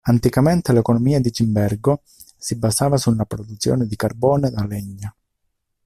[0.05, 5.15] Anticamente l'economia di Cimbergo si basava sulla produzione di carbone da legna.